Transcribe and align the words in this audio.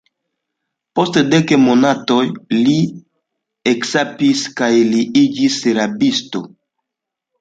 Post 0.99 1.17
dek 1.33 1.51
monatoj 1.65 2.23
li 2.55 2.75
eskapis 3.73 4.43
kaj 4.63 4.73
li 4.95 5.05
iĝis 5.23 5.61
rabisto. 5.81 6.43